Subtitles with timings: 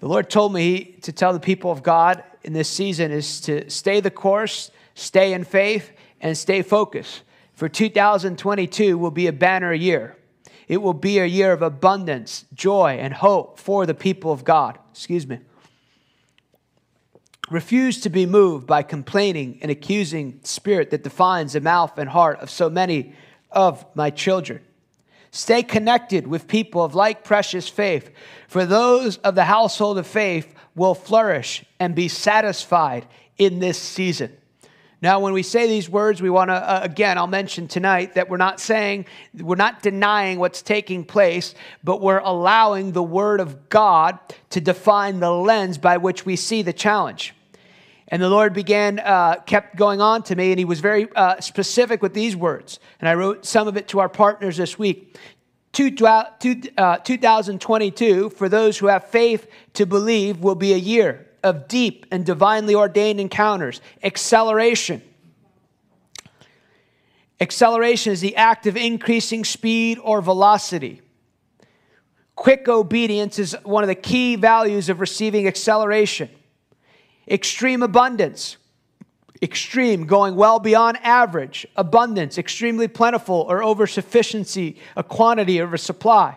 [0.00, 3.68] The Lord told me to tell the people of God in this season is to
[3.68, 5.92] stay the course, stay in faith,
[6.22, 7.22] and stay focused.
[7.52, 10.16] For 2022 will be a banner year.
[10.68, 14.78] It will be a year of abundance, joy, and hope for the people of God.
[14.92, 15.40] Excuse me.
[17.50, 22.40] Refuse to be moved by complaining and accusing spirit that defines the mouth and heart
[22.40, 23.12] of so many
[23.50, 24.62] of my children.
[25.30, 28.10] Stay connected with people of like precious faith,
[28.48, 33.06] for those of the household of faith will flourish and be satisfied
[33.38, 34.36] in this season.
[35.02, 38.28] Now, when we say these words, we want to, uh, again, I'll mention tonight that
[38.28, 43.70] we're not saying, we're not denying what's taking place, but we're allowing the Word of
[43.70, 44.18] God
[44.50, 47.34] to define the lens by which we see the challenge.
[48.10, 51.40] And the Lord began, uh, kept going on to me, and He was very uh,
[51.40, 52.80] specific with these words.
[52.98, 55.16] And I wrote some of it to our partners this week.
[55.72, 61.68] Two, uh, 2022, for those who have faith to believe, will be a year of
[61.68, 65.02] deep and divinely ordained encounters, acceleration.
[67.40, 71.00] Acceleration is the act of increasing speed or velocity.
[72.34, 76.28] Quick obedience is one of the key values of receiving acceleration
[77.30, 78.56] extreme abundance,
[79.40, 85.78] extreme, going well beyond average, abundance, extremely plentiful or over sufficiency, a quantity or a
[85.78, 86.36] supply.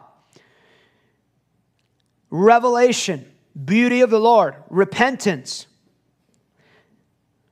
[2.30, 3.26] Revelation,
[3.66, 5.68] beauty of the Lord, repentance.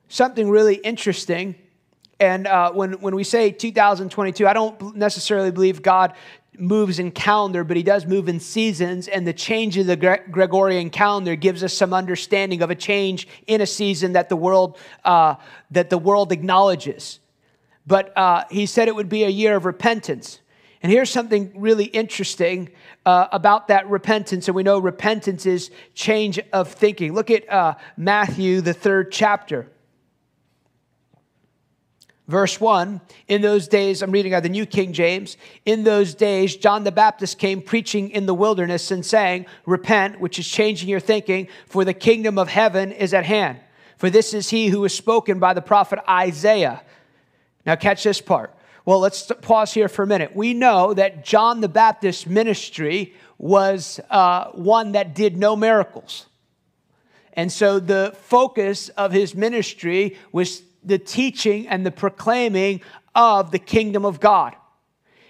[0.08, 1.54] Something really interesting.
[2.18, 6.14] And uh, when, when we say 2022, I don't necessarily believe God
[6.58, 9.08] moves in calendar, but he does move in seasons.
[9.08, 9.96] And the change of the
[10.30, 14.78] Gregorian calendar gives us some understanding of a change in a season that the world
[15.04, 15.36] uh,
[15.70, 17.20] that the world acknowledges.
[17.86, 20.40] But uh, he said it would be a year of repentance.
[20.82, 22.70] And here's something really interesting
[23.06, 24.48] uh, about that repentance.
[24.48, 27.14] And we know repentance is change of thinking.
[27.14, 29.68] Look at uh, Matthew, the third chapter.
[32.32, 35.36] Verse 1 In those days, I'm reading out of the New King James.
[35.66, 40.38] In those days, John the Baptist came preaching in the wilderness and saying, Repent, which
[40.38, 43.60] is changing your thinking, for the kingdom of heaven is at hand.
[43.98, 46.80] For this is he who was spoken by the prophet Isaiah.
[47.66, 48.56] Now, catch this part.
[48.86, 50.34] Well, let's pause here for a minute.
[50.34, 56.24] We know that John the Baptist's ministry was uh, one that did no miracles.
[57.34, 62.80] And so the focus of his ministry was the teaching and the proclaiming
[63.14, 64.56] of the kingdom of God.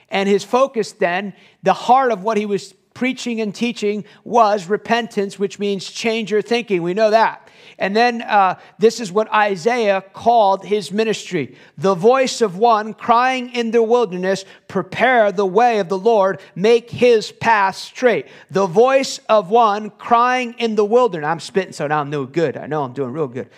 [0.09, 5.39] And his focus then, the heart of what he was preaching and teaching was repentance,
[5.39, 6.83] which means change your thinking.
[6.83, 7.49] We know that.
[7.79, 13.51] And then uh, this is what Isaiah called his ministry the voice of one crying
[13.55, 18.27] in the wilderness, prepare the way of the Lord, make his path straight.
[18.51, 21.27] The voice of one crying in the wilderness.
[21.27, 22.57] I'm spitting, so now I'm doing good.
[22.57, 23.49] I know I'm doing real good.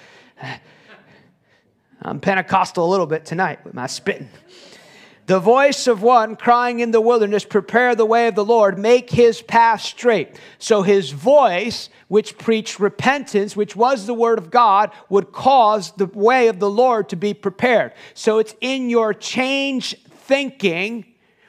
[2.06, 4.28] I'm Pentecostal a little bit tonight with my spitting.
[5.24, 9.08] The voice of one crying in the wilderness, prepare the way of the Lord, make
[9.08, 10.38] his path straight.
[10.58, 16.04] So his voice, which preached repentance, which was the word of God, would cause the
[16.04, 17.94] way of the Lord to be prepared.
[18.12, 21.06] So it's in your change thinking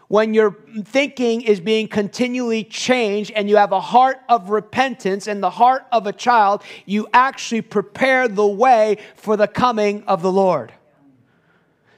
[0.07, 5.41] when your thinking is being continually changed and you have a heart of repentance and
[5.41, 10.31] the heart of a child, you actually prepare the way for the coming of the
[10.31, 10.71] Lord.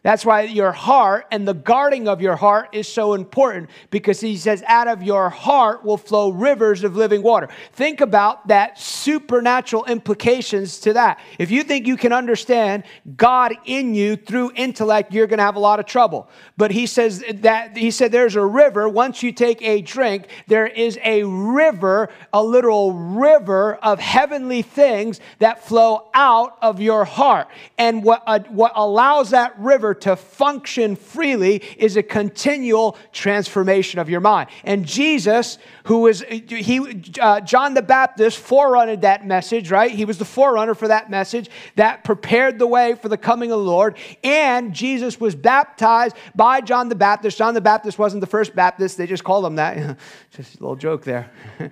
[0.07, 4.37] That's why your heart and the guarding of your heart is so important because he
[4.37, 7.49] says, out of your heart will flow rivers of living water.
[7.73, 11.19] Think about that supernatural implications to that.
[11.37, 12.85] If you think you can understand
[13.17, 16.29] God in you through intellect, you're going to have a lot of trouble.
[16.55, 18.87] But he says that, he said, there's a river.
[18.87, 25.19] Once you take a drink, there is a river, a literal river of heavenly things
[25.39, 27.49] that flow out of your heart.
[27.77, 34.09] And what, uh, what allows that river to function freely is a continual transformation of
[34.09, 34.49] your mind.
[34.63, 39.91] And Jesus, who was he, uh, John the Baptist, forerunnered that message, right?
[39.91, 43.59] He was the forerunner for that message that prepared the way for the coming of
[43.59, 43.97] the Lord.
[44.23, 47.37] And Jesus was baptized by John the Baptist.
[47.37, 49.97] John the Baptist wasn't the first Baptist; they just called him that.
[50.31, 51.31] just a little joke there.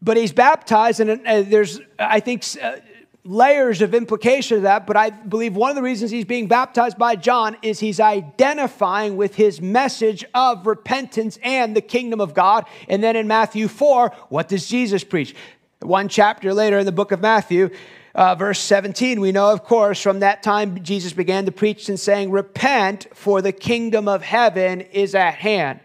[0.00, 2.76] but he's baptized, and uh, there's, I think, uh,
[3.24, 4.86] layers of implication of that.
[4.86, 9.16] But I believe one of the reasons he's being baptized by John is he's identifying
[9.16, 12.64] with his message of repentance and the kingdom of God.
[12.88, 15.34] And then in Matthew 4, what does Jesus preach?
[15.80, 17.70] One chapter later in the book of Matthew,
[18.14, 22.00] uh, verse 17, we know, of course, from that time Jesus began to preach and
[22.00, 25.80] saying, Repent, for the kingdom of heaven is at hand.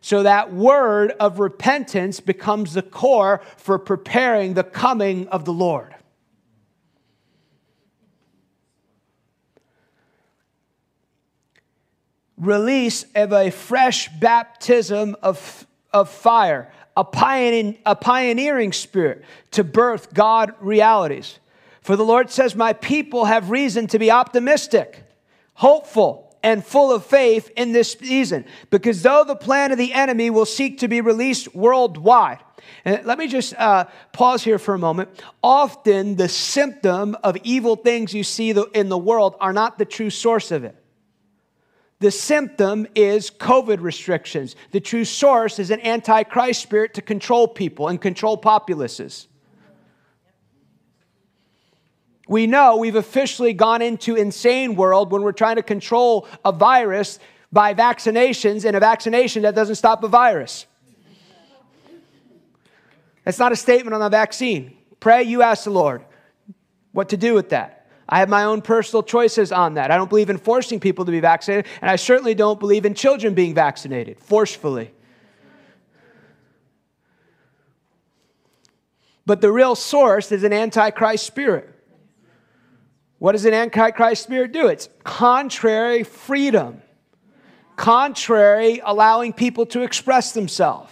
[0.00, 5.94] So that word of repentance becomes the core for preparing the coming of the Lord.
[12.38, 20.14] Release of a fresh baptism of, of fire, a, pioneering, a pioneering spirit to birth
[20.14, 21.38] God realities.
[21.82, 25.04] For the Lord says, My people have reason to be optimistic,
[25.52, 28.44] hopeful, and full of faith in this season.
[28.70, 32.38] Because though the plan of the enemy will seek to be released worldwide,
[32.84, 35.08] and let me just uh, pause here for a moment.
[35.42, 40.10] Often, the symptom of evil things you see in the world are not the true
[40.10, 40.76] source of it.
[42.00, 44.56] The symptom is COVID restrictions.
[44.70, 49.28] The true source is an antichrist spirit to control people and control populaces.
[52.30, 57.18] We know we've officially gone into insane world when we're trying to control a virus
[57.50, 60.66] by vaccinations and a vaccination that doesn't stop a virus.
[63.24, 64.76] That's not a statement on the vaccine.
[65.00, 66.04] Pray, you ask the Lord
[66.92, 67.88] what to do with that.
[68.08, 69.90] I have my own personal choices on that.
[69.90, 72.94] I don't believe in forcing people to be vaccinated, and I certainly don't believe in
[72.94, 74.92] children being vaccinated forcefully.
[79.26, 81.74] But the real source is an antichrist spirit.
[83.20, 84.68] What does an antichrist spirit do?
[84.68, 86.80] It's contrary freedom,
[87.76, 90.90] contrary allowing people to express themselves.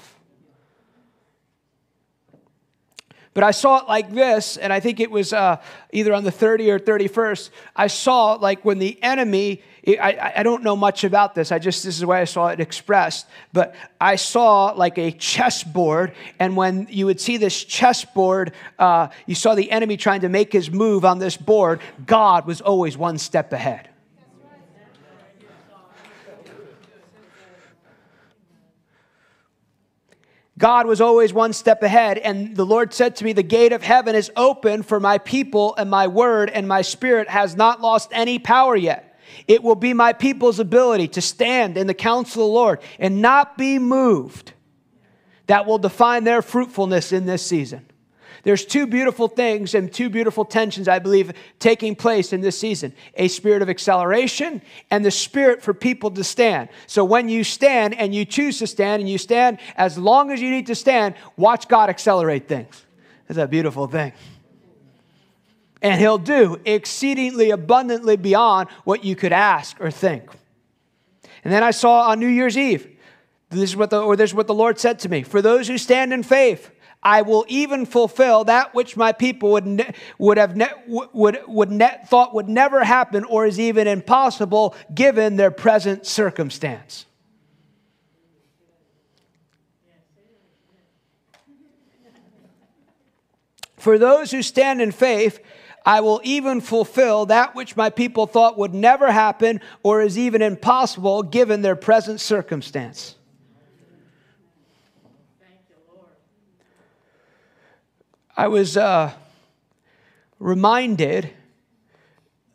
[3.33, 5.57] But I saw it like this, and I think it was uh,
[5.91, 7.49] either on the 30th or 31st.
[7.75, 9.63] I saw like when the enemy,
[9.97, 12.49] I, I don't know much about this, I just, this is the way I saw
[12.49, 18.53] it expressed, but I saw like a chessboard, and when you would see this chessboard,
[18.79, 22.61] uh, you saw the enemy trying to make his move on this board, God was
[22.61, 23.89] always one step ahead.
[30.59, 32.19] God was always one step ahead.
[32.19, 35.75] And the Lord said to me, The gate of heaven is open for my people,
[35.77, 39.08] and my word and my spirit has not lost any power yet.
[39.47, 43.23] It will be my people's ability to stand in the counsel of the Lord and
[43.23, 44.53] not be moved
[45.47, 47.87] that will define their fruitfulness in this season.
[48.45, 52.95] There's two beautiful things and two beautiful tensions, I believe, taking place in this season
[53.15, 56.69] a spirit of acceleration and the spirit for people to stand.
[56.87, 60.41] So when you stand and you choose to stand and you stand as long as
[60.41, 62.85] you need to stand, watch God accelerate things.
[63.27, 64.13] That's a beautiful thing.
[65.81, 70.31] And He'll do exceedingly abundantly beyond what you could ask or think.
[71.45, 72.97] And then I saw on New Year's Eve,
[73.51, 75.23] this is what the, or this is what the Lord said to me.
[75.23, 76.71] For those who stand in faith,
[77.03, 81.71] I will even fulfill that which my people would, ne- would have ne- would, would
[81.71, 87.07] ne- thought would never happen or is even impossible given their present circumstance.
[93.77, 95.39] For those who stand in faith,
[95.85, 100.43] I will even fulfill that which my people thought would never happen or is even
[100.43, 103.15] impossible given their present circumstance.
[108.37, 109.13] I was uh,
[110.39, 111.31] reminded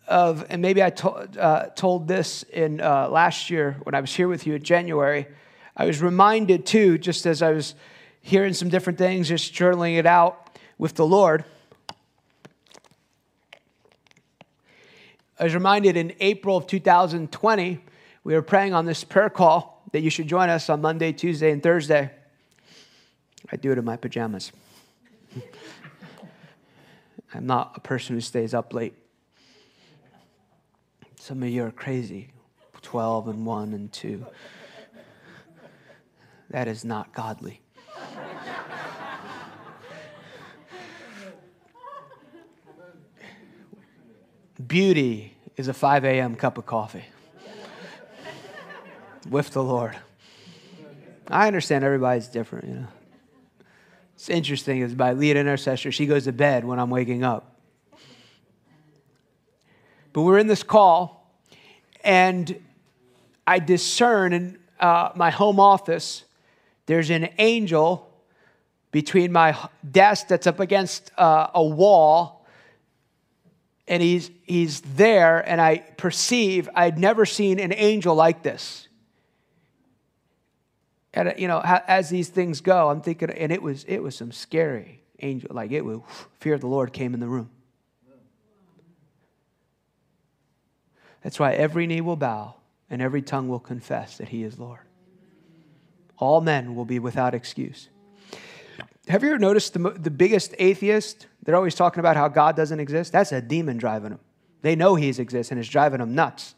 [0.08, 4.14] of, and maybe I to, uh, told this in uh, last year when I was
[4.14, 5.28] here with you in January.
[5.76, 7.76] I was reminded too, just as I was
[8.22, 11.44] hearing some different things, just journaling it out with the Lord.
[15.40, 17.80] I was reminded in April of 2020,
[18.24, 21.52] we were praying on this prayer call that you should join us on Monday, Tuesday,
[21.52, 22.12] and Thursday.
[23.52, 24.52] I do it in my pajamas.
[27.34, 28.94] I'm not a person who stays up late.
[31.20, 32.30] Some of you are crazy
[32.84, 34.26] 12 and 1 and 2.
[36.52, 37.63] That is not godly.
[44.68, 46.36] Beauty is a 5 a.m.
[46.36, 47.06] cup of coffee
[49.30, 49.98] with the Lord.
[51.28, 52.88] I understand everybody's different, you know.
[54.16, 57.58] It's interesting is by lead intercessor, she goes to bed when I'm waking up.
[60.14, 61.36] But we're in this call,
[62.04, 62.62] and
[63.48, 66.24] I discern in uh, my home office,
[66.86, 68.10] there's an angel
[68.92, 69.58] between my
[69.90, 72.43] desk that's up against uh, a wall,
[73.88, 78.88] and he's, he's there, and I perceive I'd never seen an angel like this.
[81.14, 84.32] And you know, as these things go, I'm thinking, and it was it was some
[84.32, 86.00] scary angel, like it was
[86.40, 87.50] fear of the Lord came in the room.
[91.22, 92.56] That's why every knee will bow
[92.90, 94.80] and every tongue will confess that He is Lord.
[96.18, 97.90] All men will be without excuse.
[99.08, 101.28] Have you ever noticed the, the biggest atheist?
[101.44, 103.12] They're always talking about how God doesn't exist.
[103.12, 104.20] That's a demon driving them.
[104.62, 106.56] They know he exists and it's driving them nuts.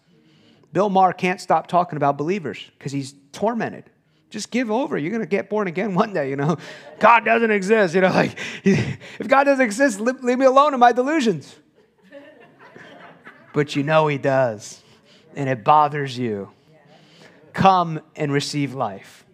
[0.72, 3.90] Bill Maher can't stop talking about believers because he's tormented.
[4.30, 4.98] Just give over.
[4.98, 6.58] You're going to get born again one day, you know.
[7.00, 8.10] God doesn't exist, you know.
[8.10, 11.56] Like, if God doesn't exist, leave me alone in my delusions.
[13.54, 14.82] But you know he does,
[15.34, 16.52] and it bothers you.
[17.54, 19.25] Come and receive life.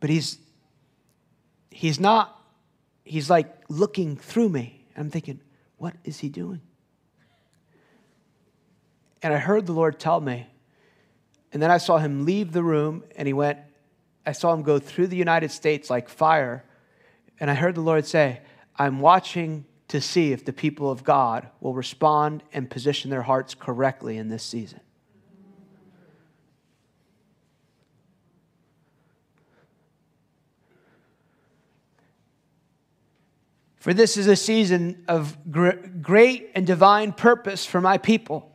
[0.00, 0.38] But he's
[1.70, 2.36] he's not
[3.04, 4.86] he's like looking through me.
[4.96, 5.40] I'm thinking,
[5.76, 6.60] what is he doing?
[9.22, 10.46] And I heard the Lord tell me.
[11.52, 13.58] And then I saw him leave the room and he went,
[14.24, 16.64] I saw him go through the United States like fire.
[17.38, 18.40] And I heard the Lord say,
[18.76, 23.54] I'm watching to see if the people of God will respond and position their hearts
[23.54, 24.80] correctly in this season.
[33.80, 38.46] For this is a season of great and divine purpose for my people.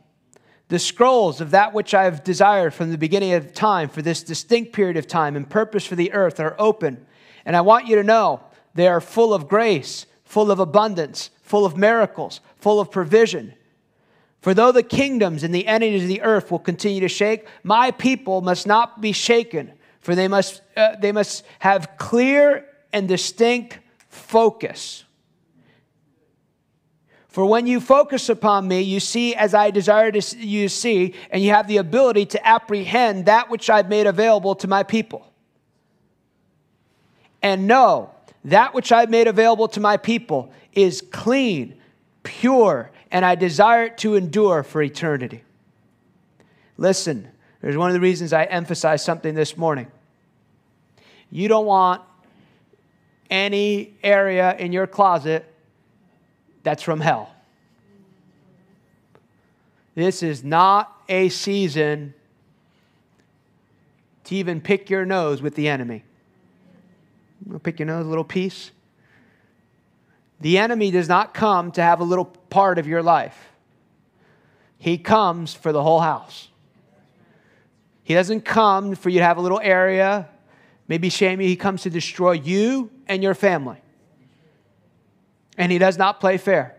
[0.68, 4.22] The scrolls of that which I have desired from the beginning of time for this
[4.22, 7.04] distinct period of time and purpose for the earth are open.
[7.44, 8.40] And I want you to know
[8.74, 13.54] they are full of grace, full of abundance, full of miracles, full of provision.
[14.40, 17.90] For though the kingdoms and the entities of the earth will continue to shake, my
[17.90, 23.80] people must not be shaken, for they must, uh, they must have clear and distinct
[24.08, 25.02] focus.
[27.36, 31.42] For when you focus upon me, you see as I desire to you see, and
[31.42, 35.30] you have the ability to apprehend that which I've made available to my people.
[37.42, 38.10] And know
[38.46, 41.74] that which I've made available to my people is clean,
[42.22, 45.44] pure, and I desire it to endure for eternity.
[46.78, 47.28] Listen,
[47.60, 49.88] there's one of the reasons I emphasize something this morning.
[51.30, 52.00] You don't want
[53.28, 55.52] any area in your closet
[56.66, 57.30] that's from hell.
[59.94, 62.12] This is not a season
[64.24, 66.02] to even pick your nose with the enemy.
[67.62, 68.72] pick your nose a little piece.
[70.40, 73.38] The enemy does not come to have a little part of your life.
[74.76, 76.48] He comes for the whole house.
[78.02, 80.28] He doesn't come for you to have a little area,
[80.88, 81.46] maybe shame you.
[81.46, 83.78] He comes to destroy you and your family
[85.56, 86.76] and he does not play fair.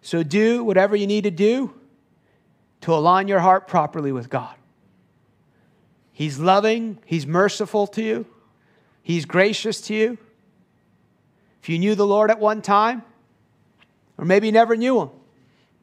[0.00, 1.74] So do whatever you need to do
[2.80, 4.54] to align your heart properly with God.
[6.12, 8.26] He's loving, He's merciful to you,
[9.02, 10.18] He's gracious to you.
[11.62, 13.02] If you knew the Lord at one time,
[14.16, 15.10] or maybe never knew Him,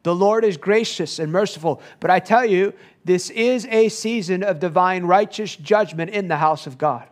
[0.04, 1.82] the Lord is gracious and merciful.
[2.00, 6.68] But I tell you, this is a season of divine righteous judgment in the house
[6.68, 7.08] of God.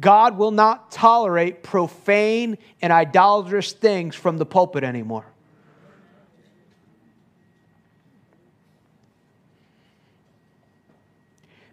[0.00, 5.26] God will not tolerate profane and idolatrous things from the pulpit anymore.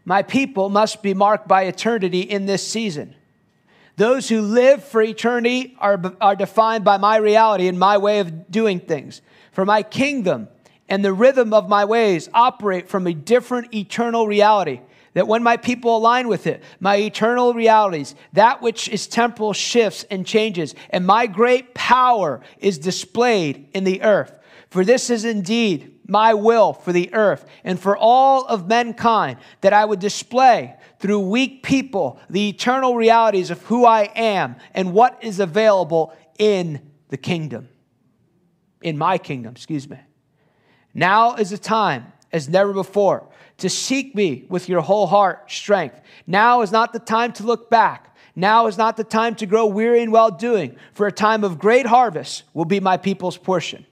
[0.03, 3.13] My people must be marked by eternity in this season.
[3.97, 8.49] Those who live for eternity are, are defined by my reality and my way of
[8.49, 9.21] doing things.
[9.51, 10.47] For my kingdom
[10.87, 14.81] and the rhythm of my ways operate from a different eternal reality
[15.17, 20.05] that when my people align with it, my eternal realities, that which is temporal shifts
[20.11, 24.37] and changes, and my great power is displayed in the earth.
[24.69, 29.73] For this is indeed my will for the earth and for all of mankind, that
[29.73, 35.17] I would display through weak people the eternal realities of who I am and what
[35.23, 37.69] is available in the kingdom.
[38.83, 39.97] In my kingdom, excuse me.
[40.93, 45.99] Now is the time as never before to seek me with your whole heart, strength.
[46.25, 48.15] Now is not the time to look back.
[48.35, 51.57] Now is not the time to grow weary in well doing, for a time of
[51.57, 53.85] great harvest will be my people's portion.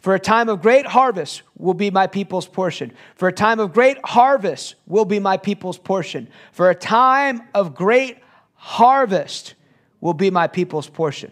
[0.00, 2.92] For a time of great harvest will be my people's portion.
[3.14, 6.28] For a time of great harvest will be my people's portion.
[6.50, 8.18] For a time of great
[8.54, 9.54] harvest
[10.00, 11.30] will be my people's portion.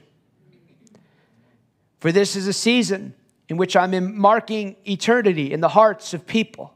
[1.99, 3.15] For this is a season
[3.49, 6.73] in which I'm marking eternity in the hearts of people.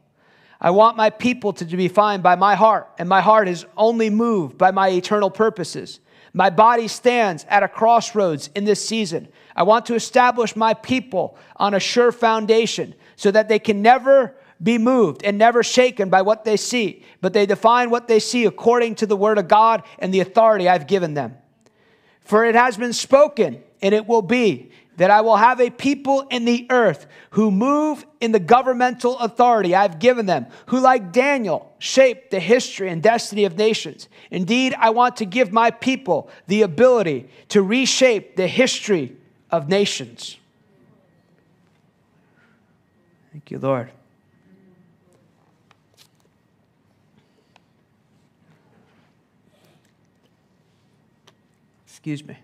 [0.65, 4.09] I want my people to be defined by my heart, and my heart is only
[4.09, 5.99] moved by my eternal purposes.
[6.33, 9.27] My body stands at a crossroads in this season.
[9.55, 14.35] I want to establish my people on a sure foundation so that they can never
[14.61, 18.45] be moved and never shaken by what they see, but they define what they see
[18.45, 21.37] according to the word of God and the authority I've given them.
[22.21, 26.21] For it has been spoken, and it will be that I will have a people
[26.29, 31.73] in the earth who move in the governmental authority I've given them, who, like Daniel,
[31.79, 34.07] shape the history and destiny of nations.
[34.31, 39.15] Indeed, I want to give my people the ability to reshape the history
[39.51, 40.37] of nations.
[43.31, 43.91] Thank you, Lord.
[51.85, 52.37] Excuse me.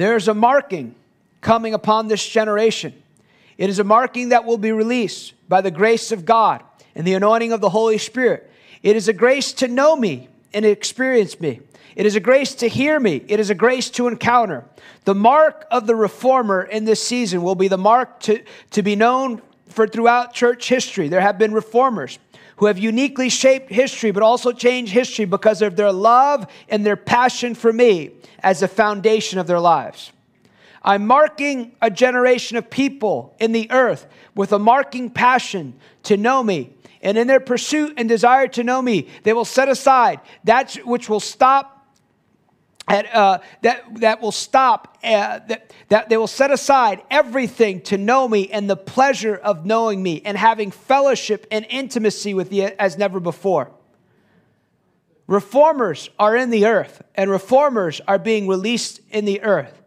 [0.00, 0.94] There's a marking
[1.42, 2.94] coming upon this generation.
[3.58, 6.64] It is a marking that will be released by the grace of God
[6.94, 8.50] and the anointing of the Holy Spirit.
[8.82, 11.60] It is a grace to know me and experience me.
[11.96, 13.22] It is a grace to hear me.
[13.28, 14.64] It is a grace to encounter.
[15.04, 18.96] The mark of the reformer in this season will be the mark to, to be
[18.96, 21.08] known for throughout church history.
[21.08, 22.18] There have been reformers
[22.60, 26.94] who have uniquely shaped history, but also changed history because of their love and their
[26.94, 30.12] passion for me as the foundation of their lives.
[30.82, 36.42] I'm marking a generation of people in the earth with a marking passion to know
[36.42, 36.74] me.
[37.00, 41.08] And in their pursuit and desire to know me, they will set aside that which
[41.08, 41.79] will stop
[42.90, 47.96] at, uh, that, that will stop, uh, that, that they will set aside everything to
[47.96, 52.68] know me and the pleasure of knowing me and having fellowship and intimacy with you
[52.80, 53.70] as never before.
[55.28, 59.80] Reformers are in the earth, and reformers are being released in the earth.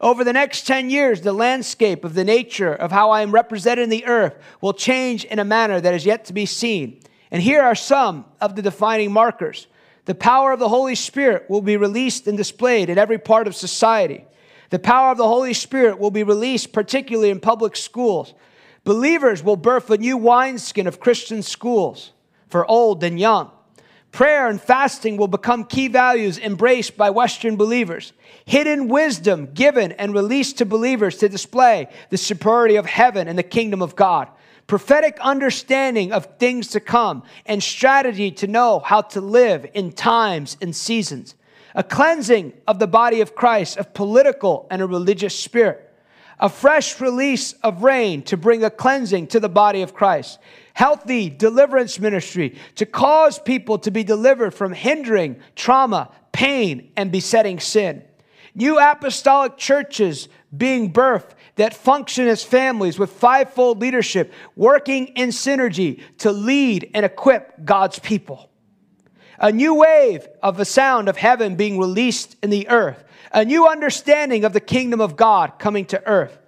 [0.00, 3.84] Over the next 10 years, the landscape of the nature of how I am represented
[3.84, 7.00] in the earth will change in a manner that is yet to be seen.
[7.30, 9.66] And here are some of the defining markers.
[10.06, 13.54] The power of the Holy Spirit will be released and displayed in every part of
[13.54, 14.24] society.
[14.70, 18.32] The power of the Holy Spirit will be released, particularly in public schools.
[18.84, 22.12] Believers will birth a new wineskin of Christian schools
[22.48, 23.50] for old and young.
[24.12, 28.12] Prayer and fasting will become key values embraced by Western believers.
[28.44, 33.42] Hidden wisdom given and released to believers to display the superiority of heaven and the
[33.42, 34.28] kingdom of God.
[34.66, 40.56] Prophetic understanding of things to come and strategy to know how to live in times
[40.60, 41.34] and seasons.
[41.74, 45.86] A cleansing of the body of Christ of political and a religious spirit
[46.38, 50.38] a fresh release of rain to bring a cleansing to the body of Christ,
[50.74, 57.58] healthy deliverance ministry to cause people to be delivered from hindering trauma, pain, and besetting
[57.58, 58.02] sin.
[58.54, 66.02] New apostolic churches being birthed that function as families with fivefold leadership, working in synergy
[66.18, 68.50] to lead and equip God's people.
[69.38, 73.68] A new wave of the sound of heaven being released in the earth a new
[73.68, 76.38] understanding of the kingdom of God coming to earth,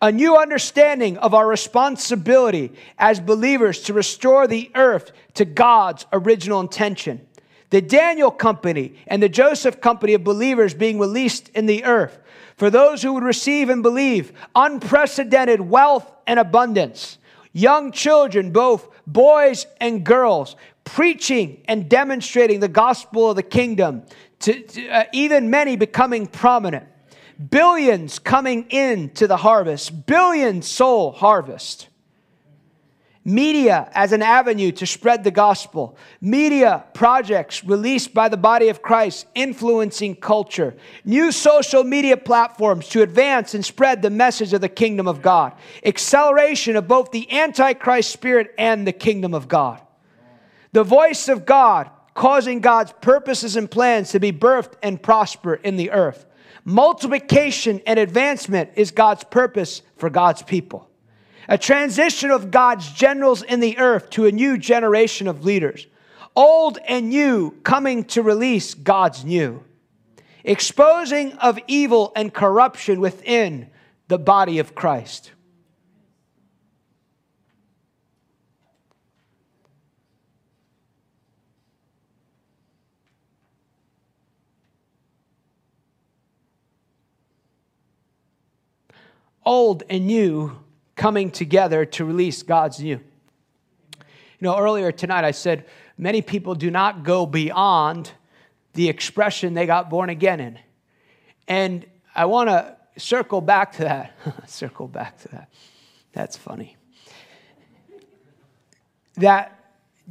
[0.00, 6.60] a new understanding of our responsibility as believers to restore the earth to God's original
[6.60, 7.26] intention.
[7.70, 12.18] The Daniel company and the Joseph company of believers being released in the earth
[12.58, 17.18] for those who would receive and believe unprecedented wealth and abundance.
[17.52, 24.02] Young children, both boys and girls, preaching and demonstrating the gospel of the kingdom
[24.40, 26.86] to, to uh, even many becoming prominent.
[27.50, 31.87] Billions coming into the harvest, billion soul harvest.
[33.28, 35.98] Media as an avenue to spread the gospel.
[36.18, 40.74] Media projects released by the body of Christ influencing culture.
[41.04, 45.52] New social media platforms to advance and spread the message of the kingdom of God.
[45.84, 49.82] Acceleration of both the Antichrist spirit and the kingdom of God.
[50.72, 55.76] The voice of God causing God's purposes and plans to be birthed and prosper in
[55.76, 56.24] the earth.
[56.64, 60.87] Multiplication and advancement is God's purpose for God's people.
[61.48, 65.86] A transition of God's generals in the earth to a new generation of leaders.
[66.36, 69.64] Old and new coming to release God's new.
[70.44, 73.70] Exposing of evil and corruption within
[74.08, 75.32] the body of Christ.
[89.48, 90.54] old and new
[90.98, 93.00] coming together to release God's new.
[93.98, 95.64] You know, earlier tonight I said
[95.96, 98.12] many people do not go beyond
[98.74, 100.58] the expression they got born again in.
[101.46, 104.18] And I want to circle back to that.
[104.46, 105.48] circle back to that.
[106.12, 106.76] That's funny.
[109.16, 109.54] That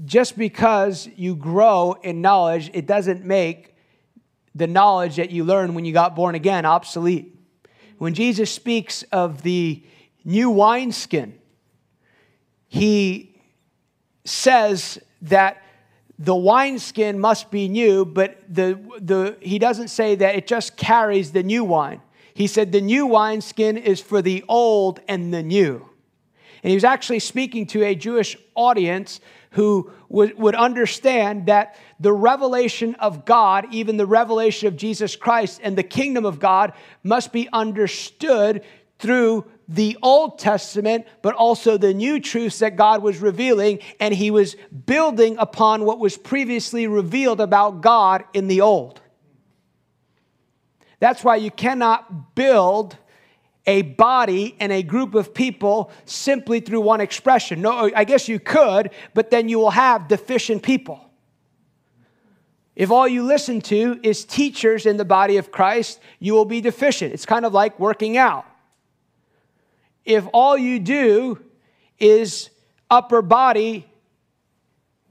[0.05, 3.75] just because you grow in knowledge, it doesn't make
[4.55, 7.37] the knowledge that you learned when you got born again obsolete
[7.97, 9.83] when Jesus speaks of the
[10.27, 11.33] new wineskin,
[12.67, 13.41] he
[14.25, 15.63] says that
[16.19, 21.31] the wineskin must be new, but the, the, he doesn't say that it just carries
[21.31, 22.01] the new wine.
[22.33, 25.89] He said the new wineskin is for the old and the new.
[26.61, 32.11] And he was actually speaking to a Jewish audience who would, would understand that the
[32.11, 37.31] revelation of God, even the revelation of Jesus Christ and the kingdom of God, must
[37.31, 38.63] be understood
[38.99, 44.31] through the Old Testament, but also the new truths that God was revealing, and he
[44.31, 49.01] was building upon what was previously revealed about God in the Old.
[50.99, 52.97] That's why you cannot build
[53.65, 57.61] a body and a group of people simply through one expression.
[57.61, 61.01] No, I guess you could, but then you will have deficient people.
[62.77, 66.61] If all you listen to is teachers in the body of Christ, you will be
[66.61, 67.13] deficient.
[67.13, 68.45] It's kind of like working out
[70.07, 71.37] if all you do
[71.99, 72.49] is
[72.89, 73.85] upper body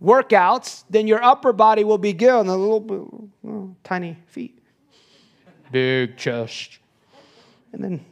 [0.02, 4.58] workouts, then your upper body will be good and a little, little, little tiny feet,
[5.70, 6.78] big chest,
[7.74, 8.04] and then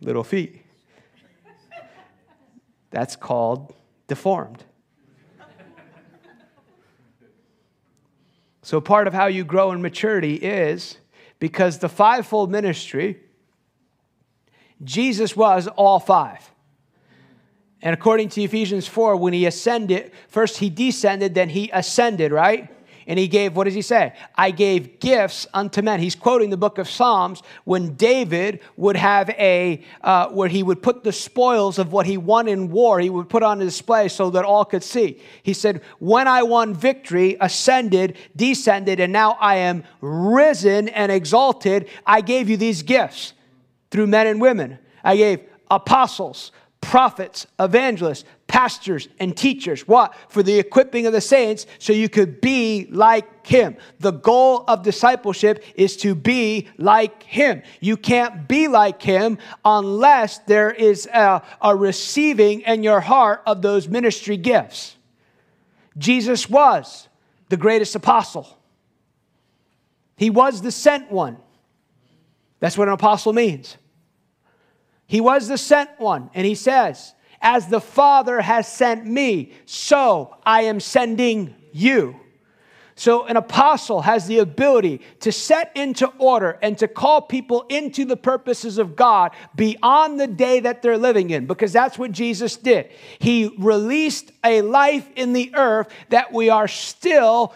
[0.00, 0.62] little feet.
[2.90, 3.74] That's called
[4.06, 4.64] deformed.
[8.62, 10.98] So, part of how you grow in maturity is
[11.40, 13.18] because the fivefold ministry
[14.82, 16.50] Jesus was all five.
[17.82, 22.68] And according to Ephesians 4, when he ascended, first he descended, then he ascended, right?
[23.06, 24.12] And he gave, what does he say?
[24.36, 25.98] I gave gifts unto men.
[25.98, 30.82] He's quoting the book of Psalms when David would have a, uh, where he would
[30.82, 34.30] put the spoils of what he won in war, he would put on display so
[34.30, 35.20] that all could see.
[35.42, 41.88] He said, When I won victory, ascended, descended, and now I am risen and exalted,
[42.06, 43.32] I gave you these gifts
[43.90, 44.78] through men and women.
[45.02, 49.86] I gave apostles, prophets, evangelists, pastors, and teachers.
[49.86, 50.14] What?
[50.28, 53.76] For the equipping of the saints so you could be like him.
[54.00, 57.62] The goal of discipleship is to be like him.
[57.80, 63.62] You can't be like him unless there is a, a receiving in your heart of
[63.62, 64.96] those ministry gifts.
[65.98, 67.08] Jesus was
[67.50, 68.58] the greatest apostle.
[70.16, 71.36] He was the sent one.
[72.58, 73.76] That's what an apostle means.
[75.10, 80.36] He was the sent one, and he says, As the Father has sent me, so
[80.46, 82.14] I am sending you.
[82.94, 88.04] So, an apostle has the ability to set into order and to call people into
[88.04, 92.56] the purposes of God beyond the day that they're living in, because that's what Jesus
[92.56, 92.88] did.
[93.18, 97.52] He released a life in the earth that we are still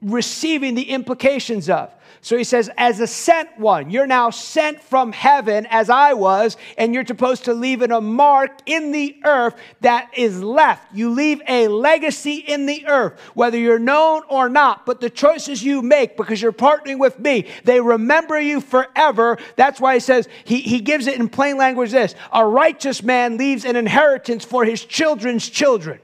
[0.00, 1.92] receiving the implications of.
[2.22, 6.58] So he says, as a sent one, you're now sent from heaven as I was,
[6.76, 10.94] and you're supposed to leave in a mark in the earth that is left.
[10.94, 14.84] You leave a legacy in the earth, whether you're known or not.
[14.84, 19.38] But the choices you make, because you're partnering with me, they remember you forever.
[19.56, 23.38] That's why he says, he, he gives it in plain language this a righteous man
[23.38, 26.00] leaves an inheritance for his children's children.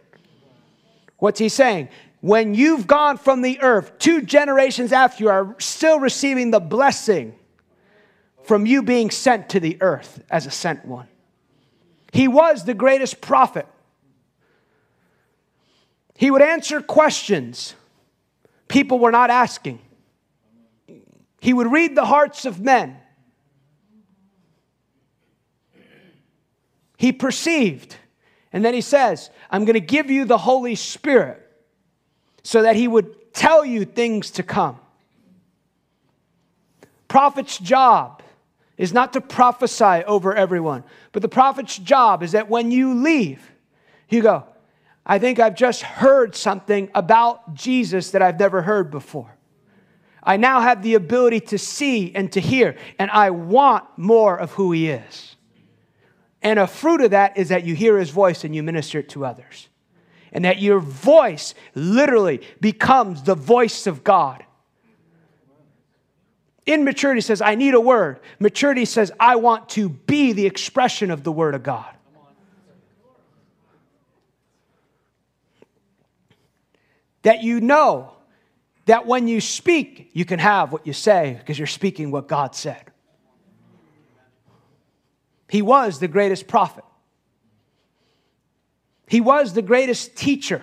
[1.19, 1.91] What's he saying?
[2.27, 7.33] When you've gone from the earth, two generations after you are still receiving the blessing
[8.43, 11.07] from you being sent to the earth as a sent one.
[12.13, 13.65] He was the greatest prophet.
[16.17, 17.75] He would answer questions
[18.67, 19.79] people were not asking.
[21.41, 22.97] He would read the hearts of men.
[26.97, 27.95] He perceived.
[28.53, 31.46] And then he says, I'm going to give you the Holy Spirit
[32.47, 34.79] so that he would tell you things to come.
[37.09, 38.23] Prophet's job
[38.79, 43.51] is not to prophesy over everyone, but the prophet's job is that when you leave,
[44.09, 44.45] you go,
[45.05, 49.37] I think I've just heard something about Jesus that I've never heard before.
[50.23, 54.53] I now have the ability to see and to hear, and I want more of
[54.53, 55.35] who he is.
[56.43, 59.09] And a fruit of that is that you hear his voice and you minister it
[59.11, 59.69] to others
[60.37, 64.45] and that your voice literally becomes the voice of God.
[66.67, 68.21] Immaturity says, I need a word.
[68.39, 71.89] Maturity says, I want to be the expression of the word of God.
[77.23, 78.13] That you know
[78.85, 82.55] that when you speak, you can have what you say because you're speaking what God
[82.55, 82.85] said.
[85.49, 86.85] He was the greatest prophet.
[89.07, 90.63] He was the greatest teacher.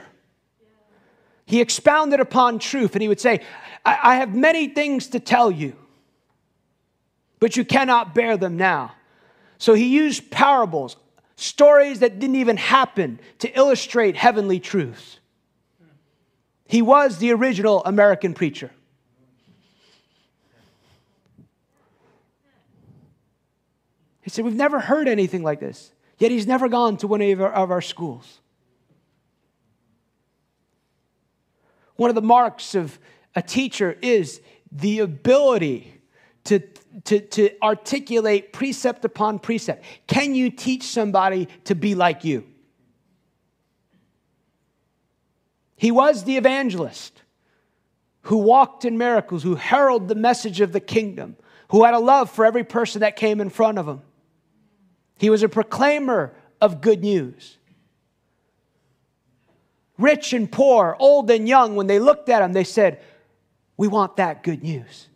[1.45, 3.41] He expounded upon truth and he would say,
[3.85, 5.75] I, I have many things to tell you,
[7.39, 8.93] but you cannot bear them now.
[9.57, 10.97] So he used parables
[11.35, 15.19] stories that didn't even happen to illustrate heavenly truths.
[16.65, 18.71] He was the original American preacher.
[24.21, 25.92] He said, We've never heard anything like this.
[26.17, 28.39] Yet he's never gone to one of our, of our schools.
[31.95, 32.99] One of the marks of
[33.35, 36.01] a teacher is the ability
[36.45, 36.59] to,
[37.05, 39.83] to, to articulate precept upon precept.
[40.07, 42.45] Can you teach somebody to be like you?
[45.75, 47.21] He was the evangelist
[48.23, 51.35] who walked in miracles, who heralded the message of the kingdom,
[51.69, 54.01] who had a love for every person that came in front of him.
[55.17, 57.57] He was a proclaimer of good news.
[59.97, 63.01] Rich and poor, old and young, when they looked at him, they said,
[63.77, 65.07] We want that good news.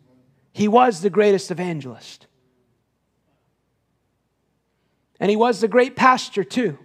[0.52, 2.26] He was the greatest evangelist.
[5.20, 6.78] And he was the great pastor, too.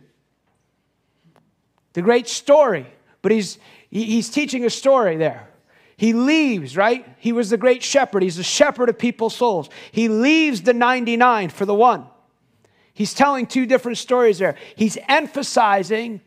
[1.94, 2.88] The great story.
[3.22, 5.50] But he's, he's teaching a story there.
[5.98, 7.08] He leaves, right?
[7.20, 8.24] He was the great shepherd.
[8.24, 9.70] He's the shepherd of people's souls.
[9.92, 12.08] He leaves the 99 for the one.
[12.94, 14.56] He's telling two different stories there.
[14.76, 16.22] He's emphasizing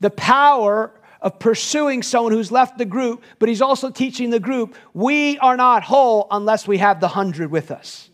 [0.00, 4.74] the power of pursuing someone who's left the group, but he's also teaching the group
[4.94, 8.10] we are not whole unless we have the hundred with us.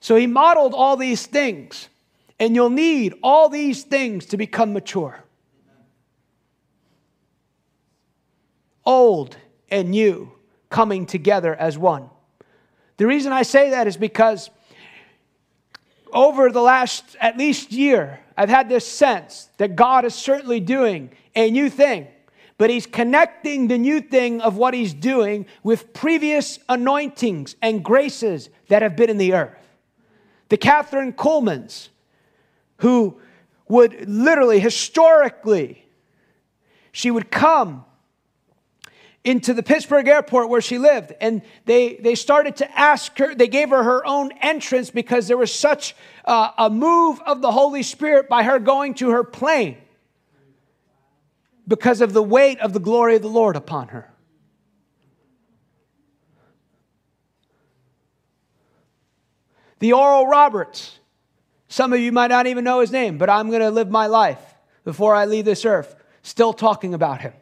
[0.00, 1.88] So he modeled all these things,
[2.38, 5.24] and you'll need all these things to become mature.
[8.84, 9.36] Old
[9.70, 10.30] and new
[10.68, 12.10] coming together as one.
[12.96, 14.50] The reason I say that is because
[16.12, 21.10] over the last at least year, I've had this sense that God is certainly doing
[21.34, 22.06] a new thing,
[22.56, 28.48] but He's connecting the new thing of what He's doing with previous anointings and graces
[28.68, 29.58] that have been in the earth.
[30.48, 31.88] The Kathryn Kuhlmans,
[32.78, 33.20] who
[33.68, 35.84] would literally, historically,
[36.92, 37.84] she would come
[39.24, 41.14] into the Pittsburgh airport where she lived.
[41.20, 45.38] And they, they started to ask her, they gave her her own entrance because there
[45.38, 49.78] was such uh, a move of the Holy Spirit by her going to her plane
[51.66, 54.10] because of the weight of the glory of the Lord upon her.
[59.78, 60.98] The Oral Roberts,
[61.68, 64.06] some of you might not even know his name, but I'm going to live my
[64.06, 64.40] life
[64.84, 67.32] before I leave this earth still talking about him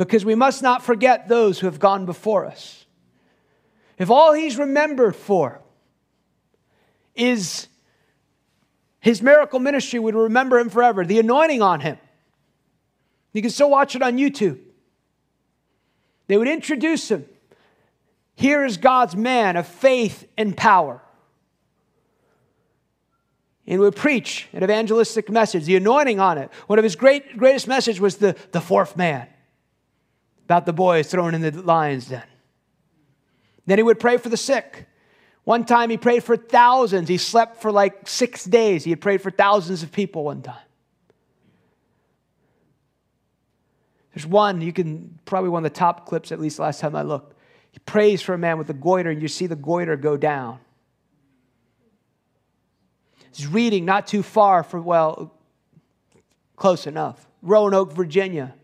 [0.00, 2.86] because we must not forget those who have gone before us.
[3.98, 5.60] If all he's remembered for
[7.14, 7.68] is
[9.00, 11.98] his miracle ministry, would remember him forever, the anointing on him.
[13.34, 14.58] You can still watch it on YouTube.
[16.28, 17.26] They would introduce him.
[18.36, 21.02] Here is God's man of faith and power.
[23.66, 26.50] And would preach an evangelistic message, the anointing on it.
[26.68, 29.28] One of his great, greatest message was the, the fourth man
[30.50, 32.24] about the boys thrown in the lion's den.
[33.66, 34.88] Then he would pray for the sick.
[35.44, 37.08] One time he prayed for thousands.
[37.08, 38.82] He slept for like six days.
[38.82, 40.56] He had prayed for thousands of people one time.
[44.12, 47.02] There's one, you can probably one of the top clips, at least last time I
[47.02, 47.36] looked.
[47.70, 50.58] He prays for a man with a goiter, and you see the goiter go down.
[53.32, 55.32] He's reading not too far from, well,
[56.56, 57.28] close enough.
[57.40, 58.54] Roanoke, Virginia.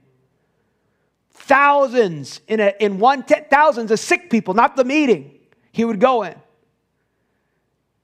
[1.46, 5.38] Thousands in, a, in one, ten, thousands of sick people, not the meeting,
[5.70, 6.34] he would go in.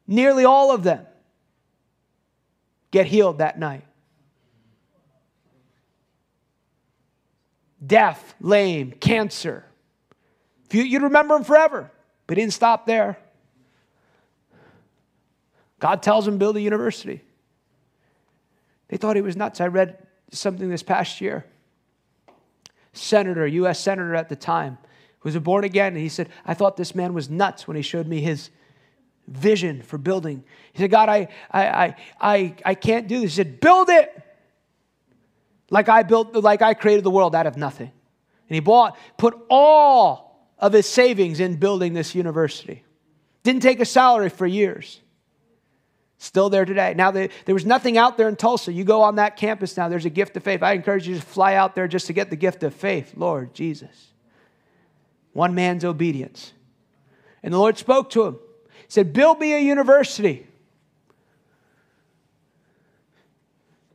[0.07, 1.05] Nearly all of them
[2.92, 3.85] get healed that night.
[7.85, 9.64] Deaf, lame, cancer.
[10.70, 11.90] You, you'd remember him forever,
[12.28, 13.18] but he didn't stop there.
[15.81, 17.22] God tells him build a university.
[18.87, 19.61] They thought he was nuts.
[19.61, 19.98] I read
[20.31, 21.44] something this past year
[22.92, 23.81] senator, U.S.
[23.81, 24.78] senator at the time,
[25.22, 28.07] was born again, and he said, I thought this man was nuts when he showed
[28.07, 28.50] me his
[29.28, 30.44] vision for building.
[30.72, 33.33] He said, God, I, I, I, I, I can't do this.
[33.33, 34.22] He said, build it
[35.70, 37.90] like I built, like I created the world out of nothing.
[38.48, 42.85] And he bought, put all of his savings in building this university.
[43.42, 45.00] Didn't take a salary for years.
[46.22, 46.94] Still there today.
[46.96, 48.72] Now, there was nothing out there in Tulsa.
[48.72, 50.62] You go on that campus now, there's a gift of faith.
[50.62, 53.14] I encourage you to fly out there just to get the gift of faith.
[53.16, 54.12] Lord Jesus.
[55.32, 56.52] One man's obedience.
[57.42, 58.35] And the Lord spoke to him.
[58.35, 60.46] He said, Build me a university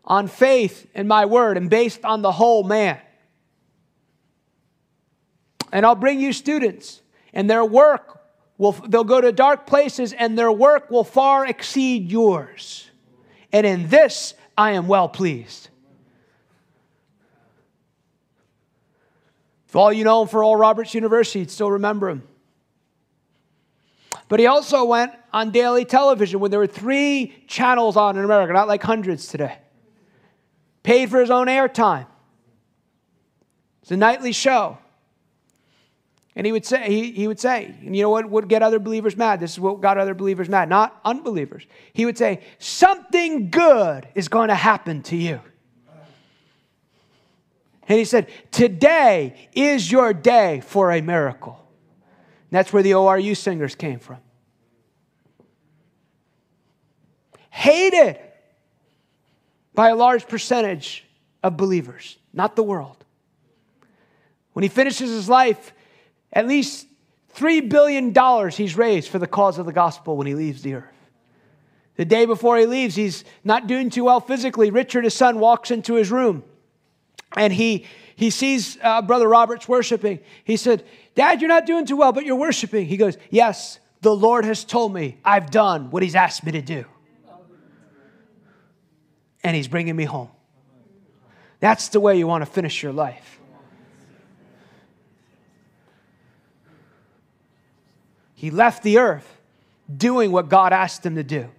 [0.03, 2.99] on faith and my word and based on the whole man.
[5.71, 8.16] And I'll bring you students, and their work
[8.57, 12.89] will they'll go to dark places and their work will far exceed yours.
[13.51, 15.69] And in this I am well pleased.
[19.67, 22.23] If all you know for Oral Roberts University, you'd still remember him.
[24.29, 28.53] But he also went on daily television when there were three channels on in America,
[28.53, 29.57] not like hundreds today.
[30.83, 32.07] Paid for his own airtime.
[33.81, 34.77] It's a nightly show.
[36.37, 38.77] And he would say, he, he would say, and you know what would get other
[38.77, 39.39] believers mad?
[39.39, 41.65] This is what got other believers mad, not unbelievers.
[41.93, 45.41] He would say, Something good is going to happen to you.
[47.87, 51.57] And he said, Today is your day for a miracle.
[52.51, 54.17] And that's where the ORU singers came from.
[57.49, 58.19] Hated
[59.73, 61.03] by a large percentage
[61.41, 63.03] of believers, not the world.
[64.53, 65.73] When he finishes his life,
[66.33, 66.87] at least
[67.35, 70.93] $3 billion he's raised for the cause of the gospel when he leaves the earth.
[71.95, 74.69] The day before he leaves, he's not doing too well physically.
[74.69, 76.43] Richard, his son, walks into his room
[77.35, 77.85] and he,
[78.15, 80.19] he sees uh, Brother Roberts worshiping.
[80.43, 80.83] He said,
[81.15, 82.85] Dad, you're not doing too well, but you're worshiping.
[82.85, 86.61] He goes, Yes, the Lord has told me I've done what he's asked me to
[86.61, 86.85] do.
[89.43, 90.29] And he's bringing me home.
[91.59, 93.39] That's the way you want to finish your life.
[98.37, 99.41] He left the earth
[99.97, 101.49] doing what God asked him to do.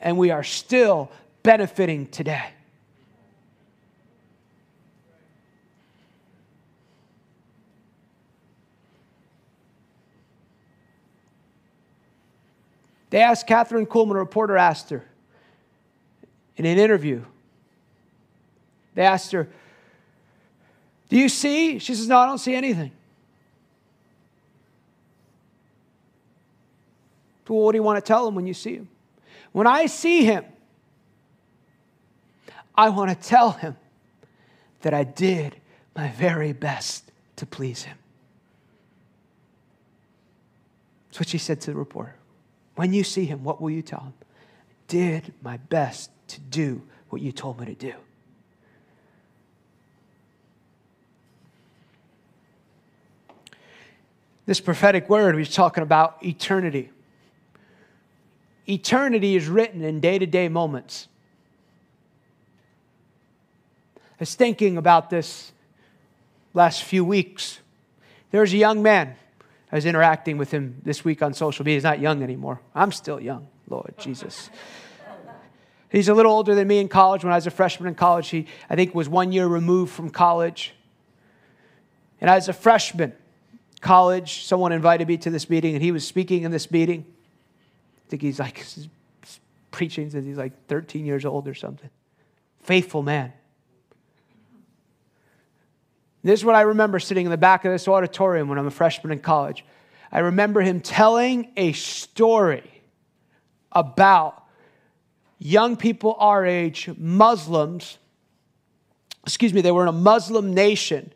[0.00, 1.08] And we are still
[1.44, 2.48] benefiting today.
[13.10, 15.04] They asked Kathryn Kuhlman, a reporter asked her
[16.56, 17.24] in an interview.
[18.96, 19.48] They asked her,
[21.10, 21.78] Do you see?
[21.78, 22.90] She says, No, I don't see anything.
[27.46, 28.88] What do you want to tell him when you see him?
[29.52, 30.44] When I see him,
[32.74, 33.76] I want to tell him
[34.80, 35.56] that I did
[35.94, 37.96] my very best to please him.
[41.08, 42.16] That's what she said to the reporter.
[42.74, 44.14] When you see him, what will you tell him?
[44.20, 47.94] I did my best to do what you told me to do.
[54.46, 56.90] This prophetic word, we're talking about eternity.
[58.68, 61.08] Eternity is written in day to day moments.
[63.96, 65.52] I was thinking about this
[66.54, 67.60] last few weeks.
[68.30, 69.16] There was a young man.
[69.70, 71.76] I was interacting with him this week on social media.
[71.76, 72.60] He's not young anymore.
[72.74, 74.50] I'm still young, Lord Jesus.
[75.90, 77.22] He's a little older than me in college.
[77.22, 80.10] When I was a freshman in college, he, I think, was one year removed from
[80.10, 80.74] college.
[82.20, 83.12] And as a freshman,
[83.80, 87.04] college, someone invited me to this meeting, and he was speaking in this meeting.
[88.14, 88.64] Think he's like
[89.72, 91.90] preaching since he's like 13 years old or something.
[92.60, 93.32] Faithful man.
[96.22, 98.70] This is what I remember sitting in the back of this auditorium when I'm a
[98.70, 99.64] freshman in college.
[100.12, 102.62] I remember him telling a story
[103.72, 104.44] about
[105.40, 107.98] young people our age, Muslims.
[109.24, 111.12] Excuse me, they were in a Muslim nation,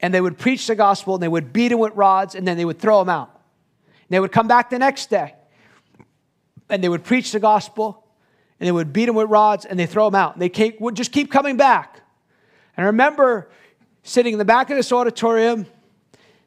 [0.00, 2.58] and they would preach the gospel and they would beat them with rods and then
[2.58, 3.30] they would throw them out.
[3.30, 5.32] And they would come back the next day
[6.68, 8.04] and they would preach the gospel
[8.58, 10.36] and they would beat them with rods and they throw them out.
[10.36, 12.00] And they would just keep coming back.
[12.76, 13.50] And I remember
[14.02, 15.66] sitting in the back of this auditorium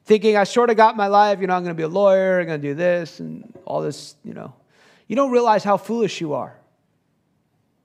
[0.05, 2.39] thinking, I sort of got my life, you know, I'm going to be a lawyer,
[2.39, 4.53] I'm going to do this and all this, you know.
[5.07, 6.59] You don't realize how foolish you are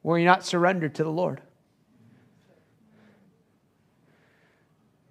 [0.02, 1.40] when you're not surrendered to the Lord.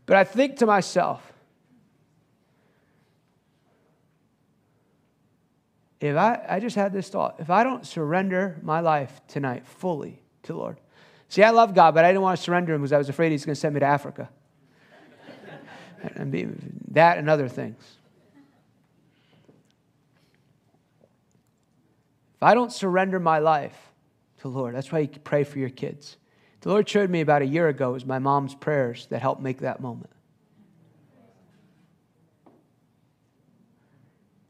[0.06, 1.33] But I think to myself,
[6.04, 10.22] if I, I just had this thought, if I don't surrender my life tonight fully
[10.44, 10.78] to the Lord,
[11.30, 13.32] see, I love God, but I didn't want to surrender him because I was afraid
[13.32, 14.30] he's going to send me to Africa.
[16.92, 17.82] that and other things.
[22.36, 23.94] If I don't surrender my life
[24.40, 26.18] to the Lord, that's why you pray for your kids.
[26.60, 29.42] The Lord showed me about a year ago, it was my mom's prayers that helped
[29.42, 30.13] make that moment.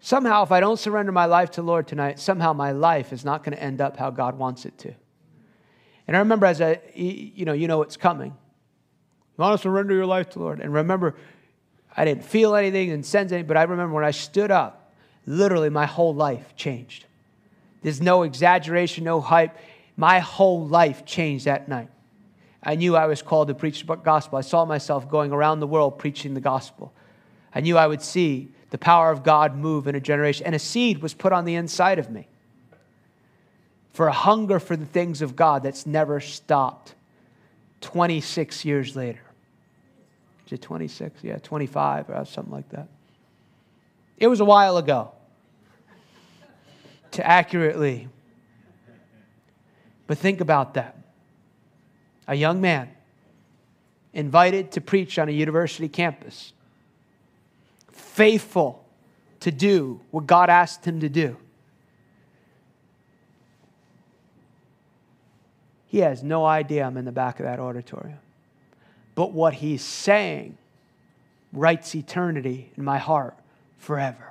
[0.05, 3.23] Somehow, if I don't surrender my life to the Lord tonight, somehow my life is
[3.23, 4.93] not going to end up how God wants it to.
[6.05, 8.31] And I remember as I, you know, you know it's coming.
[8.31, 10.59] You want to surrender your life to the Lord.
[10.59, 11.15] And remember,
[11.95, 14.93] I didn't feel anything and sense anything, but I remember when I stood up,
[15.25, 17.05] literally my whole life changed.
[17.81, 19.57] There's no exaggeration, no hype.
[19.95, 21.87] My whole life changed that night.
[22.61, 24.37] I knew I was called to preach the gospel.
[24.37, 26.93] I saw myself going around the world preaching the gospel.
[27.55, 30.47] I knew I would see the power of God move in a generation.
[30.47, 32.27] And a seed was put on the inside of me
[33.91, 36.95] for a hunger for the things of God that's never stopped
[37.81, 39.21] 26 years later.
[40.47, 41.23] Is it 26?
[41.23, 42.87] Yeah, 25 or something like that.
[44.17, 45.11] It was a while ago
[47.11, 48.07] to accurately.
[50.07, 50.97] But think about that.
[52.27, 52.89] A young man
[54.13, 56.53] invited to preach on a university campus,
[58.13, 58.85] faithful
[59.39, 61.35] to do what God asked him to do.
[65.87, 68.19] He has no idea I'm in the back of that auditorium.
[69.15, 70.57] But what he's saying
[71.51, 73.35] writes eternity in my heart
[73.77, 74.29] forever.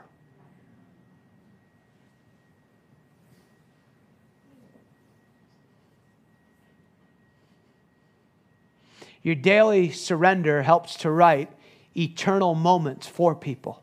[9.23, 11.51] Your daily surrender helps to write
[11.97, 13.83] eternal moments for people.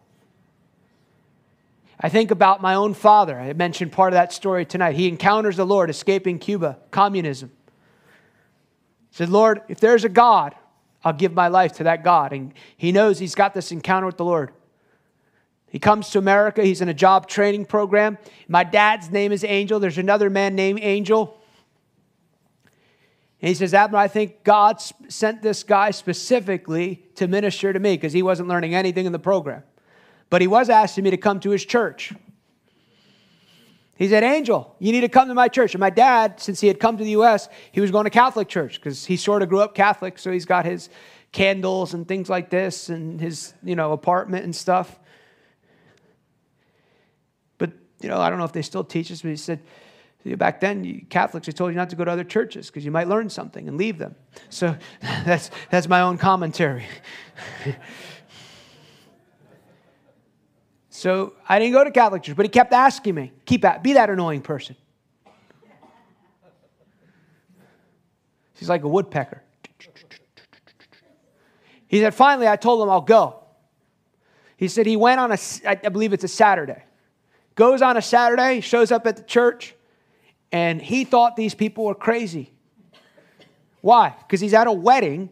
[1.99, 3.38] I think about my own father.
[3.39, 4.95] I mentioned part of that story tonight.
[4.95, 7.51] He encounters the Lord escaping Cuba, communism.
[9.10, 10.55] He said, Lord, if there's a God,
[11.03, 12.32] I'll give my life to that God.
[12.32, 14.51] And he knows he's got this encounter with the Lord.
[15.70, 16.64] He comes to America.
[16.64, 18.18] He's in a job training program.
[18.47, 19.80] My dad's name is Angel.
[19.80, 21.38] There's another man named Angel.
[23.41, 27.95] And he says, Abner, I think God sent this guy specifically to minister to me
[27.95, 29.63] because he wasn't learning anything in the program.
[30.29, 32.13] But he was asking me to come to his church.
[33.95, 35.73] He said, Angel, you need to come to my church.
[35.73, 38.47] And my dad, since he had come to the U.S., he was going to Catholic
[38.47, 40.17] church because he sort of grew up Catholic.
[40.17, 40.89] So he's got his
[41.31, 44.97] candles and things like this and his, you know, apartment and stuff.
[47.57, 47.71] But,
[48.01, 49.61] you know, I don't know if they still teach this, but he said,
[50.36, 53.07] back then, Catholics, they told you not to go to other churches because you might
[53.07, 54.15] learn something and leave them.
[54.49, 56.86] So that's, that's my own commentary.
[60.99, 63.93] So I didn't go to Catholic church, but he kept asking me, keep at, be
[63.93, 64.76] that annoying person.
[68.55, 69.41] He's like a woodpecker.
[71.88, 73.41] He said, finally, I told him I'll go.
[74.57, 76.84] He said he went on a, I believe it's a Saturday.
[77.55, 79.76] Goes on a Saturday, shows up at the church,
[80.52, 82.52] and he thought these people were crazy.
[83.82, 84.16] Why?
[84.20, 85.30] Because he's at a wedding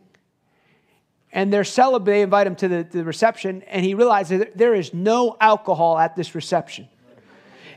[1.32, 4.94] and they're celebrating, they invite him to the, the reception, and he realizes there is
[4.94, 6.88] no alcohol at this reception.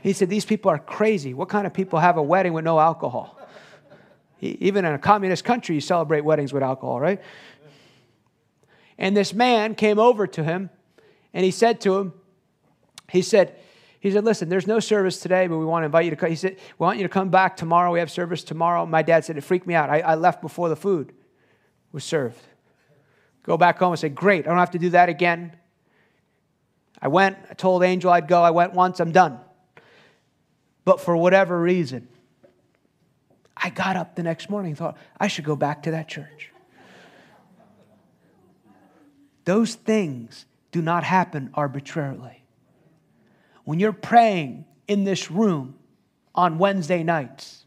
[0.01, 1.33] He said, These people are crazy.
[1.33, 3.37] What kind of people have a wedding with no alcohol?
[4.39, 7.21] Even in a communist country, you celebrate weddings with alcohol, right?
[8.97, 10.69] And this man came over to him
[11.33, 12.13] and he said to him,
[13.09, 13.55] he said,
[14.01, 16.31] he said, listen, there's no service today, but we want to invite you to come.
[16.31, 17.91] He said, we want you to come back tomorrow.
[17.91, 18.83] We have service tomorrow.
[18.87, 19.91] My dad said, it freaked me out.
[19.91, 21.13] I, I left before the food
[21.91, 22.41] was served.
[23.43, 25.55] Go back home and say, Great, I don't have to do that again.
[26.99, 28.41] I went, I told Angel I'd go.
[28.41, 29.39] I went once, I'm done.
[30.83, 32.07] But for whatever reason,
[33.55, 36.51] I got up the next morning and thought, I should go back to that church.
[39.45, 42.40] Those things do not happen arbitrarily.
[43.71, 45.75] When you're praying in this room
[46.35, 47.63] on Wednesday nights,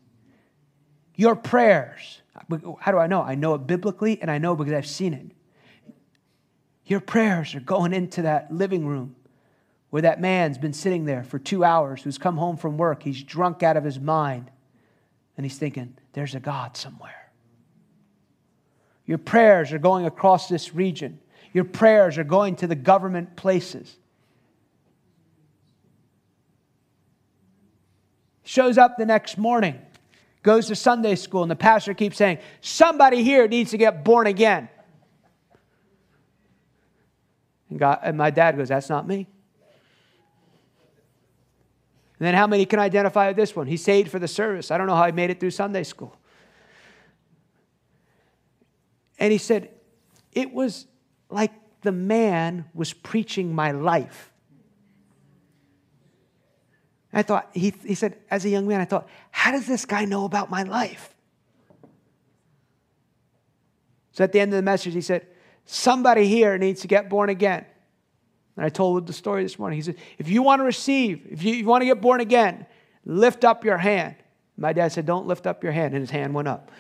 [1.14, 2.20] your prayers,
[2.78, 3.22] how do I know?
[3.22, 5.30] I know it biblically and I know because I've seen it.
[6.84, 9.16] Your prayers are going into that living room
[9.88, 13.02] where that man's been sitting there for two hours who's come home from work.
[13.02, 14.50] He's drunk out of his mind.
[15.38, 17.32] And he's thinking, there's a God somewhere.
[19.06, 21.18] Your prayers are going across this region.
[21.54, 23.96] Your prayers are going to the government places.
[28.44, 29.80] Shows up the next morning,
[30.42, 34.26] goes to Sunday school, and the pastor keeps saying, Somebody here needs to get born
[34.26, 34.68] again.
[37.70, 39.26] And, God, and my dad goes, That's not me.
[42.18, 43.66] And then how many can identify with this one?
[43.66, 44.70] He saved for the service.
[44.70, 46.14] I don't know how he made it through Sunday school.
[49.18, 49.70] And he said,
[50.32, 50.86] It was
[51.30, 54.33] like the man was preaching my life.
[57.14, 60.04] I thought, he, he said, as a young man, I thought, how does this guy
[60.04, 61.14] know about my life?
[64.14, 65.26] So at the end of the message, he said,
[65.66, 67.64] Somebody here needs to get born again.
[68.56, 69.76] And I told the story this morning.
[69.76, 72.66] He said, If you want to receive, if you, you want to get born again,
[73.04, 74.14] lift up your hand.
[74.56, 75.94] My dad said, Don't lift up your hand.
[75.94, 76.70] And his hand went up.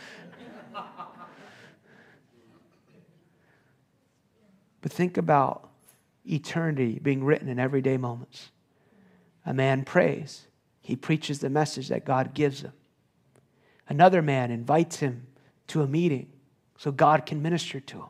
[4.80, 5.70] but think about
[6.24, 8.50] eternity being written in everyday moments.
[9.46, 10.46] A man prays,
[10.80, 12.72] he preaches the message that God gives him.
[13.88, 15.26] Another man invites him
[15.68, 16.30] to a meeting
[16.78, 18.08] so God can minister to him.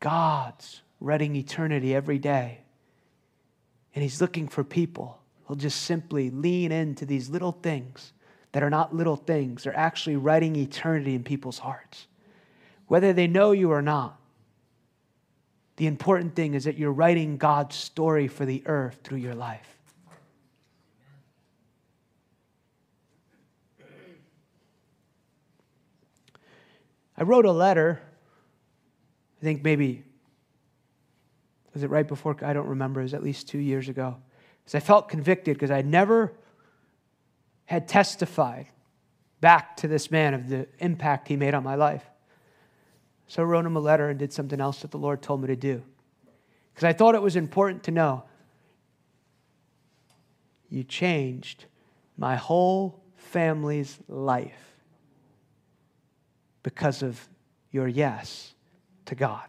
[0.00, 2.60] God's writing eternity every day.
[3.94, 8.12] And He's looking for people who'll just simply lean into these little things
[8.52, 9.64] that are not little things.
[9.64, 12.06] They're actually writing eternity in people's hearts,
[12.86, 14.19] whether they know you or not.
[15.80, 19.78] The important thing is that you're writing God's story for the earth through your life.
[27.16, 27.98] I wrote a letter,
[29.40, 30.04] I think maybe,
[31.72, 32.36] was it right before?
[32.42, 33.00] I don't remember.
[33.00, 34.18] It was at least two years ago.
[34.62, 36.34] Because I felt convicted because I never
[37.64, 38.66] had testified
[39.40, 42.09] back to this man of the impact he made on my life.
[43.30, 45.46] So I wrote him a letter and did something else that the Lord told me
[45.46, 45.84] to do.
[46.74, 48.24] Because I thought it was important to know
[50.68, 51.66] you changed
[52.18, 54.74] my whole family's life
[56.64, 57.28] because of
[57.70, 58.52] your yes
[59.04, 59.46] to God.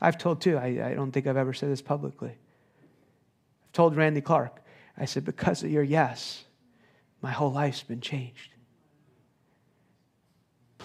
[0.00, 2.38] I've told too, I, I don't think I've ever said this publicly.
[3.64, 4.62] I've told Randy Clark,
[4.96, 6.44] I said, because of your yes,
[7.20, 8.53] my whole life's been changed.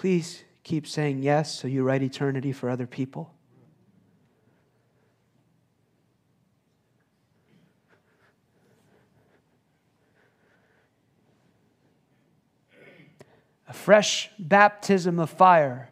[0.00, 3.34] Please keep saying yes so you write eternity for other people.
[13.68, 15.90] A fresh baptism of fire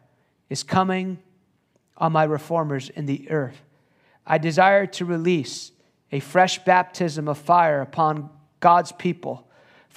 [0.49, 1.19] is coming
[1.95, 3.61] on my reformers in the earth.
[4.25, 5.71] I desire to release
[6.11, 9.47] a fresh baptism of fire upon God's people.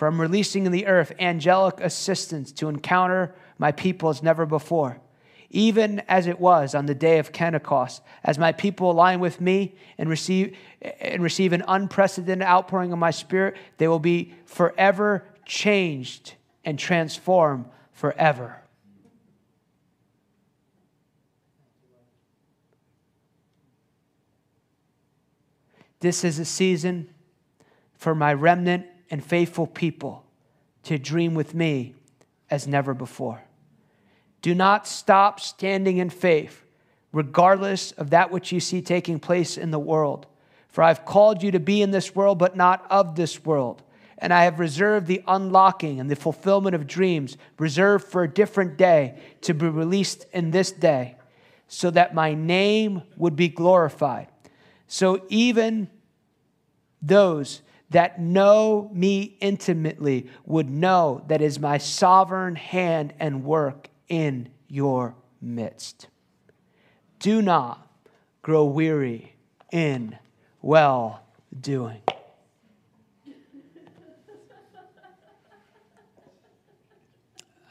[0.03, 5.01] For I'm releasing in the earth angelic assistance to encounter my people as never before.
[5.49, 9.77] Even as it was on the day of Pentecost, as my people align with me
[9.99, 10.57] and receive,
[11.01, 16.35] and receive an unprecedented outpouring of my spirit, they will be forever changed
[16.65, 18.61] and transformed forever.
[26.01, 27.09] This is a season
[27.95, 30.25] for my remnant and faithful people
[30.83, 31.95] to dream with me
[32.51, 33.45] as never before.
[34.41, 36.65] Do not stop standing in faith,
[37.13, 40.27] regardless of that which you see taking place in the world.
[40.67, 43.85] For I've called you to be in this world, but not of this world
[44.23, 48.79] and I have reserved the unlocking and the fulfillment of dreams reserved for a different
[48.79, 51.17] day to be released in this day,
[51.67, 54.29] so that my name would be glorified.
[54.87, 55.91] So even
[57.03, 57.63] those
[57.93, 65.15] that know me intimately would know that is my sovereign hand and work in your
[65.41, 66.09] midst.
[67.19, 67.87] Do not
[68.43, 69.37] grow weary
[69.71, 70.19] in
[70.61, 71.23] well
[71.59, 72.03] doing.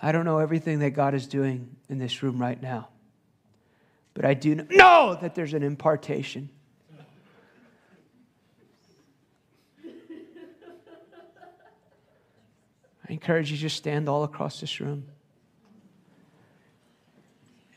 [0.02, 2.88] I don't know everything that God is doing in this room right now,
[4.16, 6.50] but I do know that there's an impartation.
[13.12, 15.06] I encourage you to just stand all across this room.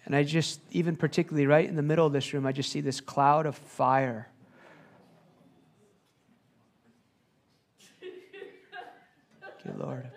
[0.05, 2.81] And I just, even particularly right in the middle of this room, I just see
[2.81, 4.29] this cloud of fire.
[8.01, 10.09] Thank you, Lord.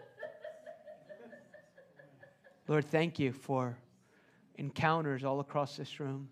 [2.67, 3.75] Lord, thank you for
[4.59, 6.29] encounters all across this room.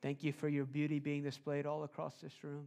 [0.00, 2.66] Thank you for your beauty being displayed all across this room.